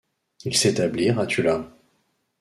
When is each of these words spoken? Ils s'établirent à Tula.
Ils 0.45 0.57
s'établirent 0.57 1.19
à 1.19 1.27
Tula. 1.27 1.71